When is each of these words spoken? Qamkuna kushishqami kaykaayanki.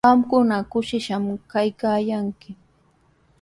Qamkuna 0.05 0.57
kushishqami 0.71 1.33
kaykaayanki. 1.51 2.49